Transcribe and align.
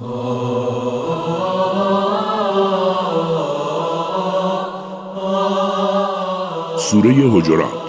سورة 0.00 0.08
حجرات 7.32 7.80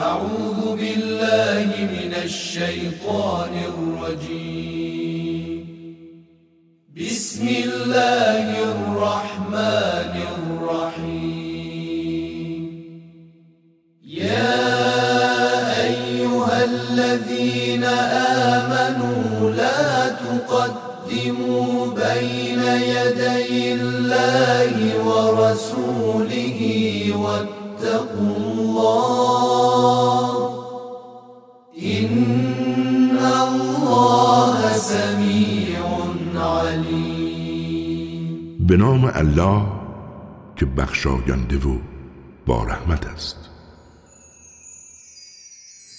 أعوذ 0.00 0.60
بالله 0.76 1.68
من 1.96 2.12
الشيطان 2.24 3.54
الرجيم. 3.74 5.64
بسم 6.96 7.44
الله 7.48 8.46
الرحمن 8.70 10.14
الرحيم. 10.14 10.33
به 38.68 38.76
نام 38.76 39.10
الله 39.14 39.62
که 40.56 40.66
بخشاینده 40.66 41.56
و 41.56 41.78
با 42.46 42.64
رحمت 42.64 43.06
است. 43.06 43.36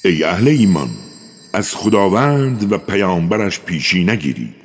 ای 0.05 0.23
اهل 0.23 0.47
ایمان 0.47 0.89
از 1.53 1.75
خداوند 1.75 2.71
و 2.71 2.77
پیامبرش 2.77 3.59
پیشی 3.59 4.03
نگیرید 4.03 4.55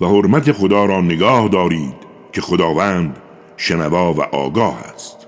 و 0.00 0.06
حرمت 0.06 0.52
خدا 0.52 0.84
را 0.84 1.00
نگاه 1.00 1.48
دارید 1.48 1.94
که 2.32 2.40
خداوند 2.40 3.16
شنوا 3.62 4.12
و 4.12 4.22
آگاه 4.22 4.78
است. 4.94 5.26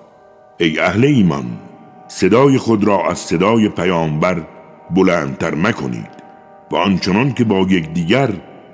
ای 0.59 0.79
اهل 0.79 1.05
ایمان 1.05 1.45
صدای 2.09 2.59
خود 2.59 2.85
را 2.85 3.11
از 3.11 3.19
صدای 3.19 3.69
پیامبر 3.69 4.43
بلندتر 4.91 5.55
مکنید 5.55 6.11
و 6.71 6.77
آنچنان 6.77 7.33
که 7.33 7.45
با 7.45 7.61
یکدیگر 7.61 8.31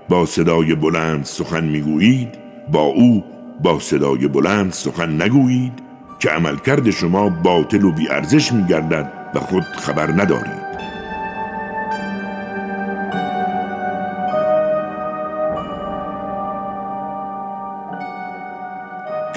با 0.09 0.27
صدای 0.27 0.75
بلند 0.75 1.25
سخن 1.25 1.65
می‌گویید 1.65 2.29
با 2.73 2.81
او 2.81 3.25
با 3.63 3.79
صدای 3.79 4.29
بلند 4.29 4.73
سخن 4.73 5.23
نگویید 5.23 5.73
که 6.19 6.31
عملکرد 6.31 6.91
شما 6.91 7.29
باطل 7.29 7.85
و 7.85 7.93
بیارزش 7.93 8.53
میگردد 8.53 9.13
و 9.35 9.41
خود 9.41 9.63
خبر 9.63 10.11
ندارید. 10.11 10.68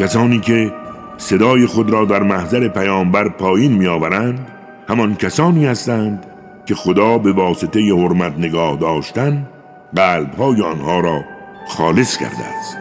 کسانی 0.02 0.40
که 0.40 0.74
صدای 1.18 1.66
خود 1.66 1.90
را 1.90 2.06
در 2.06 2.24
محضر 2.24 2.68
پیامبر 2.68 3.30
پایین 3.30 3.72
میآورند 3.72 4.48
همان 4.90 5.16
کسانی 5.16 5.66
هستند 5.66 6.26
که 6.66 6.76
خدا 6.76 7.18
به 7.18 7.32
واسطه 7.32 7.80
حرمت 7.80 8.38
نگاه 8.38 8.78
داشتن 8.78 9.48
قلبهای 9.96 10.62
آنها 10.62 11.00
را 11.00 11.22
خالص 11.68 12.18
کرده 12.18 12.46
است. 12.60 12.78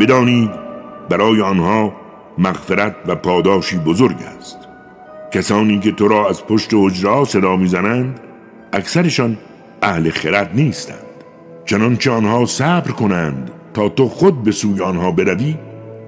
بدانید 0.00 0.50
برای 1.08 1.42
آنها 1.42 1.92
مغفرت 2.38 2.96
و 3.06 3.14
پاداشی 3.14 3.76
بزرگ 3.78 4.16
است. 4.38 4.58
کسانی 5.32 5.78
که 5.78 5.92
تو 5.92 6.08
را 6.08 6.28
از 6.28 6.46
پشت 6.46 6.70
حجرا 6.74 7.24
صدا 7.24 7.56
می‌زنند 7.56 8.20
اکثرشان 8.72 9.38
اهل 9.82 10.10
خرد 10.10 10.50
نیستند. 10.54 10.96
چنانچه 11.64 12.10
آنها 12.10 12.46
صبر 12.46 12.90
کنند 12.90 13.50
تا 13.74 13.88
تو 13.88 14.08
خود 14.08 14.42
به 14.42 14.52
سوی 14.52 14.82
آنها 14.82 15.12
بروی 15.12 15.54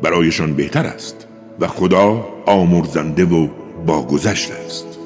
برایشان 0.02 0.54
بهتر 0.54 0.86
است 0.86 1.26
و 1.60 1.66
خدا 1.66 2.26
آمرزنده 2.46 3.24
و 3.24 3.48
باگذشت 3.86 4.52
است. 4.52 4.98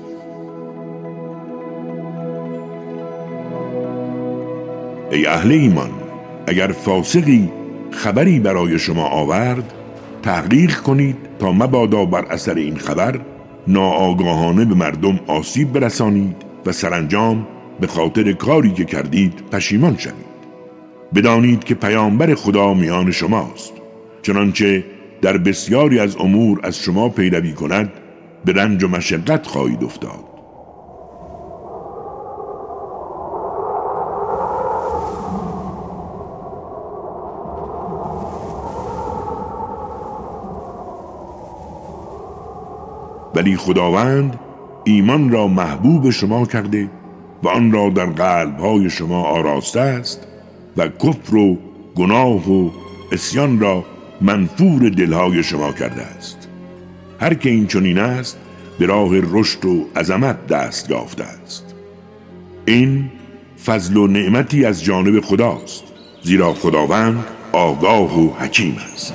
ای 5.11 5.27
اهل 5.27 5.53
ایمان 5.53 5.91
اگر 6.47 6.69
فاسقی 6.69 7.53
خبری 7.91 8.41
برای 8.41 8.79
شما 8.79 9.05
آورد 9.05 9.73
تحقیق 10.23 10.77
کنید 10.77 11.17
تا 11.39 11.53
مبادا 11.53 12.05
بر 12.05 12.25
اثر 12.25 12.55
این 12.55 12.77
خبر 12.77 13.21
ناآگاهانه 13.69 14.65
به 14.65 14.75
مردم 14.75 15.21
آسیب 15.27 15.73
برسانید 15.73 16.37
و 16.67 16.73
سرانجام 16.73 17.47
به 17.81 17.87
خاطر 17.87 18.33
کاری 18.33 18.71
که 18.71 18.85
کردید 18.85 19.43
پشیمان 19.53 19.97
شوید. 19.97 20.36
بدانید 21.15 21.65
که 21.65 21.75
پیامبر 21.75 22.35
خدا 22.35 22.75
میان 22.75 23.11
شماست. 23.11 23.73
چنانچه 24.23 24.85
در 25.23 25.39
بسیاری 25.39 25.99
از 25.99 26.17
امور 26.17 26.61
از 26.63 26.79
شما 26.79 27.09
پیروی 27.09 27.53
کند 27.53 27.93
به 28.45 28.53
رنج 28.53 28.85
و 28.85 28.89
مشقت 28.89 29.47
خواهید 29.47 29.85
افتاد. 29.85 30.25
ولی 43.35 43.57
خداوند 43.57 44.41
ایمان 44.85 45.31
را 45.31 45.49
محبوب 45.49 46.11
شما 46.11 46.47
کرده 46.47 46.91
و 47.43 47.49
آن 47.49 47.73
را 47.73 47.91
در 47.91 48.07
قلبهای 48.07 48.91
شما 48.91 49.23
آراسته 49.23 49.81
است. 49.81 50.27
و 50.77 50.89
کفر 50.89 51.37
و 51.37 51.59
گناه 51.95 52.53
و 52.53 52.71
اسیان 53.13 53.61
را 53.61 53.85
منفور 54.21 54.89
دلهای 54.89 55.43
شما 55.43 55.73
کرده 55.73 56.03
است. 56.03 56.49
هر 57.21 57.35
که 57.35 57.51
این 57.51 57.67
چنین 57.67 57.99
است 57.99 58.39
به 58.79 58.87
راه 58.87 59.11
رشد 59.13 59.65
و 59.65 59.87
عظمت 59.97 60.47
دست 60.47 60.91
یافته 60.91 61.25
است. 61.25 61.75
این 62.67 63.11
فضل 63.67 63.97
و 63.97 64.07
نعمتی 64.07 64.65
از 64.65 64.85
جانب 64.85 65.21
خداست 65.21 65.85
زیرا 66.23 66.55
خداوند 66.55 67.25
آگاه 67.53 68.21
و 68.21 68.31
حکیم 68.31 68.77
است. 68.93 69.15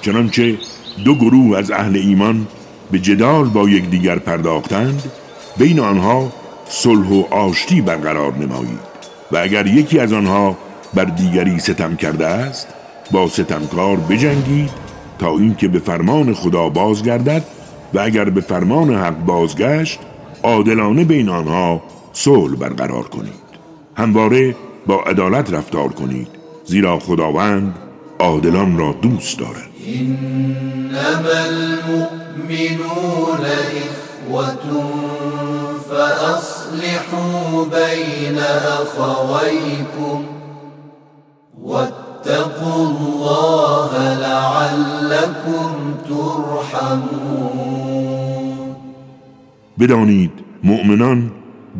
چنانچه 0.00 0.58
دو 1.04 1.14
گروه 1.14 1.58
از 1.58 1.70
اهل 1.70 1.96
ایمان 1.96 2.46
به 2.90 2.98
جدال 2.98 3.44
با 3.44 3.68
یکدیگر 3.68 4.18
پرداختند 4.18 5.02
بین 5.58 5.80
آنها 5.80 6.32
صلح 6.68 7.08
و 7.08 7.34
آشتی 7.34 7.80
برقرار 7.80 8.34
نمایید. 8.34 8.96
و 9.32 9.36
اگر 9.36 9.66
یکی 9.66 9.98
از 9.98 10.12
آنها 10.12 10.56
بر 10.94 11.04
دیگری 11.04 11.58
ستم 11.58 11.96
کرده 11.96 12.26
است 12.26 12.68
با 13.10 13.28
ستمکار 13.28 13.96
بجنگید 13.96 14.70
تا 15.18 15.30
اینکه 15.30 15.68
به 15.68 15.78
فرمان 15.78 16.34
خدا 16.34 16.68
بازگردد 16.68 17.44
و 17.94 18.00
اگر 18.00 18.24
به 18.24 18.40
فرمان 18.40 18.94
حق 18.94 19.16
بازگشت 19.16 19.98
عادلانه 20.42 21.04
بین 21.04 21.28
آنها 21.28 21.82
صلح 22.12 22.56
برقرار 22.56 23.08
کنید. 23.08 23.46
همواره 23.96 24.56
با 24.86 25.02
عدالت 25.02 25.52
رفتار 25.52 25.88
کنید 25.88 26.28
زیرا 26.64 26.98
خداوند 26.98 27.74
عادلان 28.18 28.78
را 28.78 28.92
دوست 29.02 29.38
دارد. 29.38 29.66
إخوة 35.96 36.55
فأصلحوا 36.76 37.64
بين 37.64 38.38
أخويكم 38.78 40.24
واتقوا 41.62 42.86
الله 42.88 43.90
لعلكم 44.14 45.70
ترحمون. 46.08 47.56
بدانید 49.78 50.30
مؤمنان 50.64 51.30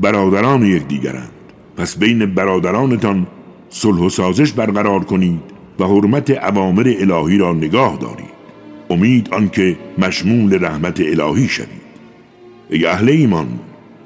برادران 0.02 0.66
یکدیگرند. 0.66 1.30
پس 1.76 1.96
بین 1.96 2.34
برادرانتان 2.34 3.26
صلح 3.70 4.00
و 4.00 4.08
سازش 4.08 4.52
برقرار 4.52 5.04
کنید 5.04 5.40
و 5.78 5.84
حرمت 5.84 6.30
عوامر 6.30 6.94
الهی 6.98 7.38
را 7.38 7.52
نگاه 7.52 7.96
دارید. 7.96 8.36
امید 8.90 9.34
آنکه 9.34 9.76
مشمول 9.98 10.64
رحمت 10.64 11.00
الهی 11.00 11.48
شوید. 11.48 11.86
ای 12.70 12.86
اهل 12.86 13.08
ایمان 13.08 13.46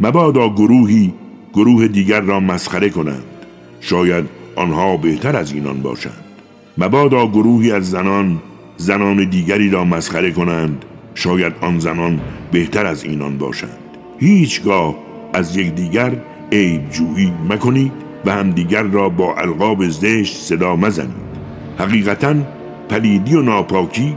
مبادا 0.02 0.48
گروهی 0.48 1.14
گروه 1.54 1.88
دیگر 1.88 2.20
را 2.20 2.40
مسخره 2.40 2.90
کنند. 2.90 3.24
شاید 3.80 4.24
آنها 4.56 4.96
بهتر 4.96 5.36
از 5.36 5.52
اینان 5.52 5.82
باشند. 5.82 6.24
مبادا 6.78 7.26
گروهی 7.26 7.72
از 7.72 7.90
زنان 7.90 8.42
زنان 8.76 9.24
دیگری 9.24 9.70
را 9.70 9.84
مسخره 9.84 10.30
کنند. 10.30 10.84
شاید 11.14 11.52
آن 11.60 11.78
زنان 11.78 12.20
بهتر 12.52 12.86
از 12.86 13.04
اینان 13.04 13.38
باشند. 13.38 13.78
هیچگاه 14.18 14.94
از 15.32 15.56
یک 15.56 15.74
دیگر 15.74 16.12
عیب 16.52 16.90
جویی 16.90 17.32
مکنید 17.48 17.92
و 18.24 18.32
همدیگر 18.32 18.82
را 18.82 19.08
با 19.08 19.34
القاب 19.34 19.88
زشت 19.88 20.36
صدا 20.36 20.76
مزنید. 20.76 21.30
حقیقتا 21.78 22.34
پلیدی 22.88 23.34
و 23.34 23.42
ناپاکی 23.42 24.16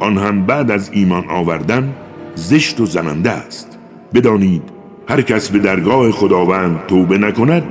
آن 0.00 0.18
هم 0.18 0.46
بعد 0.46 0.70
از 0.70 0.90
ایمان 0.92 1.30
آوردن 1.30 1.94
زشت 2.34 2.80
و 2.80 2.86
زننده 2.86 3.30
است. 3.30 3.78
بدانید 4.14 4.73
هر 5.08 5.22
کس 5.22 5.48
به 5.48 5.58
درگاه 5.58 6.10
خداوند 6.10 6.86
توبه 6.86 7.18
نکند 7.18 7.62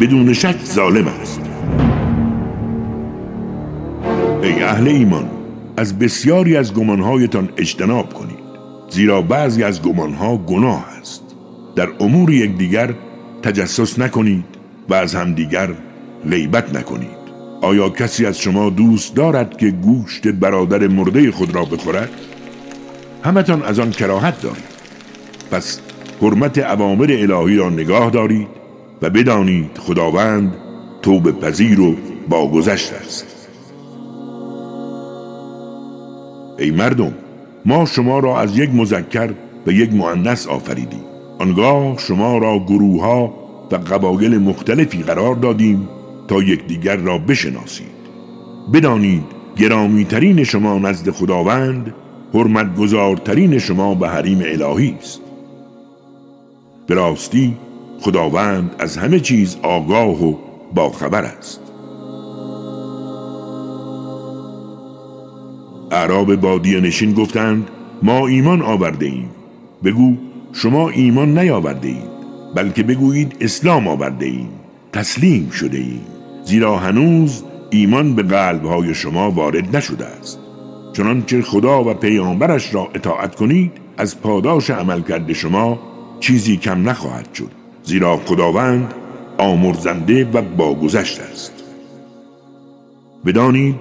بدون 0.00 0.32
شک 0.32 0.64
ظالم 0.64 1.06
است. 1.08 1.40
ای 4.42 4.62
اهل 4.62 4.88
ایمان 4.88 5.30
از 5.76 5.98
بسیاری 5.98 6.56
از 6.56 6.74
گمانهایتان 6.74 7.48
اجتناب 7.56 8.14
کنید 8.14 8.42
زیرا 8.90 9.22
بعضی 9.22 9.62
از 9.62 9.82
گمانها 9.82 10.36
گناه 10.36 10.84
است. 11.00 11.22
در 11.76 11.88
امور 12.00 12.32
یکدیگر 12.32 12.94
تجسس 13.42 13.98
نکنید 13.98 14.44
و 14.88 14.94
از 14.94 15.14
همدیگر 15.14 15.68
غیبت 16.30 16.74
نکنید. 16.74 17.22
آیا 17.60 17.88
کسی 17.88 18.26
از 18.26 18.38
شما 18.38 18.70
دوست 18.70 19.14
دارد 19.14 19.56
که 19.56 19.70
گوشت 19.70 20.28
برادر 20.28 20.86
مرده 20.86 21.30
خود 21.30 21.54
را 21.54 21.64
بخورد؟ 21.64 22.10
همتان 23.24 23.62
از 23.62 23.78
آن 23.78 23.90
کراهت 23.90 24.40
دارید. 24.40 24.72
پس 25.50 25.80
حرمت 26.22 26.58
اوامر 26.58 27.12
الهی 27.12 27.56
را 27.56 27.70
نگاه 27.70 28.10
دارید 28.10 28.48
و 29.02 29.10
بدانید 29.10 29.78
خداوند 29.78 30.56
توب 31.02 31.40
پذیر 31.40 31.80
و 31.80 31.96
باگذشت 32.28 32.92
است. 32.92 33.26
ای 36.58 36.70
مردم 36.70 37.14
ما 37.64 37.86
شما 37.86 38.18
را 38.18 38.40
از 38.40 38.58
یک 38.58 38.70
مذکر 38.74 39.30
و 39.66 39.70
یک 39.70 39.92
مؤنث 39.92 40.46
آفریدیم. 40.46 41.04
آنگاه 41.38 41.98
شما 41.98 42.38
را 42.38 42.58
گروه 42.58 43.02
ها 43.02 43.34
و 43.72 43.76
قبایل 43.76 44.38
مختلفی 44.38 45.02
قرار 45.02 45.34
دادیم 45.34 45.88
تا 46.28 46.42
یکدیگر 46.42 46.96
را 46.96 47.18
بشناسید. 47.18 47.86
بدانید 48.72 49.24
گرامی 49.56 50.04
ترین 50.04 50.44
شما 50.44 50.78
نزد 50.78 51.10
خداوند 51.10 51.94
حرمت 52.34 52.76
گذارترین 52.76 53.58
شما 53.58 53.94
به 53.94 54.08
حریم 54.08 54.38
الهی 54.44 54.96
است. 55.00 55.31
به 56.92 56.96
راستی 56.98 57.56
خداوند 58.00 58.74
از 58.78 58.96
همه 58.96 59.20
چیز 59.20 59.56
آگاه 59.62 60.24
و 60.24 60.34
باخبر 60.74 61.24
است. 61.24 61.60
اعراب 65.90 66.36
بادی 66.36 66.80
نشین 66.80 67.12
گفتند 67.12 67.68
ما 68.02 68.26
ایمان 68.26 68.62
آورده 68.62 69.06
ایم. 69.06 69.30
بگو 69.84 70.16
شما 70.52 70.88
ایمان 70.88 71.38
نیاورده 71.38 71.88
اید 71.88 72.10
بلکه 72.54 72.82
بگویید 72.82 73.36
اسلام 73.40 73.88
آورده 73.88 74.26
ایم 74.26 74.48
تسلیم 74.92 75.50
شده 75.50 75.78
ایم. 75.78 76.00
زیرا 76.44 76.76
هنوز 76.76 77.42
ایمان 77.70 78.14
به 78.14 78.22
قلبهای 78.22 78.94
شما 78.94 79.30
وارد 79.30 79.76
نشده 79.76 80.06
است. 80.06 80.38
چنانچه 80.92 81.42
خدا 81.42 81.84
و 81.84 81.94
پیامبرش 81.94 82.74
را 82.74 82.88
اطاعت 82.94 83.34
کنید 83.34 83.72
از 83.96 84.20
پاداش 84.20 84.70
عمل 84.70 85.02
کرده 85.02 85.34
شما 85.34 85.91
چیزی 86.22 86.56
کم 86.56 86.88
نخواهد 86.88 87.34
شد. 87.34 87.50
زیرا 87.82 88.16
خداوند 88.16 88.94
آمرزنده 89.38 90.24
و 90.24 90.42
باگذشت 90.42 91.20
است. 91.20 91.52
بدانید 93.26 93.74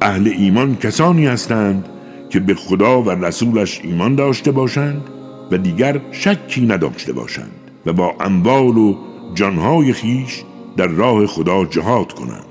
اهل 0.00 0.32
ایمان 0.38 0.76
کسانی 0.76 1.26
هستند 1.26 1.88
که 2.30 2.40
به 2.40 2.54
خدا 2.54 3.02
و 3.02 3.10
رسولش 3.10 3.80
ایمان 3.84 4.14
داشته 4.14 4.52
باشند 4.52 5.02
و 5.50 5.58
دیگر 5.58 6.00
شکی 6.12 6.66
نداشته 6.66 7.12
باشند 7.12 7.70
و 7.86 7.92
با 7.92 8.14
اموال 8.20 8.78
و 8.78 8.96
جانهای 9.34 9.92
خیش 9.92 10.42
در 10.76 10.86
راه 10.86 11.26
خدا 11.26 11.64
جهاد 11.64 12.12
کنند. 12.12 12.44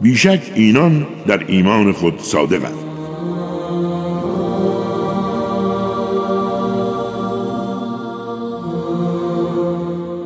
بیشک 0.00 0.52
اینان 0.54 1.06
در 1.26 1.44
ایمان 1.46 1.92
خود 1.92 2.20
صادقند. 2.20 2.89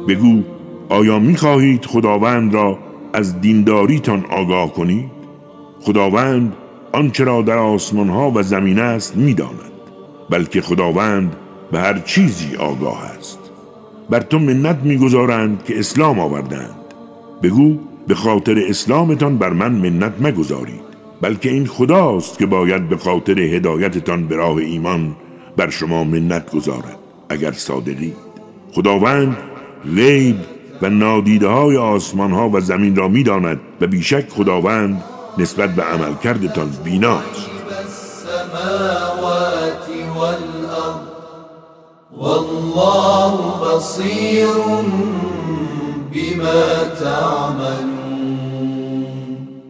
بگو 0.08 0.42
آیا 0.88 1.18
می‌خواهید 1.18 1.84
خداوند 1.84 2.54
را 2.54 2.78
از 3.12 3.40
دینداریتان 3.40 4.24
آگاه 4.30 4.72
کنید؟ 4.72 5.10
خداوند 5.80 6.52
آنچه 6.92 7.24
را 7.24 7.42
در 7.42 7.58
آسمان 7.58 8.08
ها 8.08 8.30
و 8.30 8.42
زمین 8.42 8.78
است 8.78 9.16
می‌داند 9.16 9.72
بلکه 10.30 10.60
خداوند 10.60 11.36
به 11.72 11.80
هر 11.80 11.98
چیزی 11.98 12.56
آگاه 12.56 13.02
است. 13.18 13.38
بر 14.10 14.20
تو 14.20 14.38
منت 14.38 14.78
می‌گذارند 14.82 15.64
که 15.64 15.78
اسلام 15.78 16.20
آوردند. 16.20 16.74
بگو 17.42 17.78
به 18.06 18.14
خاطر 18.14 18.64
اسلامتان 18.68 19.38
بر 19.38 19.50
من 19.50 19.72
منت 19.72 20.12
مگذارید 20.20 20.84
بلکه 21.20 21.50
این 21.50 21.66
خداست 21.66 22.38
که 22.38 22.46
باید 22.46 22.88
به 22.88 22.96
خاطر 22.96 23.40
هدایتتان 23.40 24.26
به 24.26 24.36
راه 24.36 24.56
ایمان 24.56 25.16
بر 25.56 25.70
شما 25.70 26.04
منت 26.04 26.50
گذارد 26.50 26.98
اگر 27.28 27.52
صادقید. 27.52 28.16
خداوند 28.72 29.36
غیب 29.96 30.36
و 30.82 30.88
نادیده 30.88 31.48
های 31.48 31.76
آسمان 31.76 32.32
ها 32.32 32.48
و 32.48 32.60
زمین 32.60 32.96
را 32.96 33.08
می‌داند 33.08 33.60
و 33.80 33.86
بیشک 33.86 34.28
خداوند 34.28 35.04
نسبت 35.38 35.74
به 35.74 35.82
عمل 35.82 36.14
کردتان 36.14 36.70
بیناست 36.84 37.54
والله 42.16 43.32
بصير 43.76 44.46
بما 46.12 46.84
تعملون. 47.00 48.54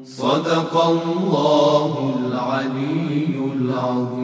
صدق 0.05 0.77
الله 0.77 1.93
العلي 2.19 3.35
العظيم. 3.55 4.24